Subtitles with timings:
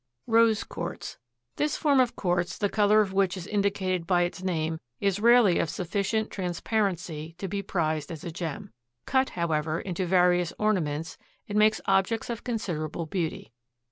[0.25, 5.19] Rose Quartz.—This form of quartz, the color of which is indicated by its name, is
[5.19, 8.71] rarely of sufficient transparency to be prized as a gem.
[9.05, 13.53] Cut, however, into various ornaments, it makes objects of considerable beauty.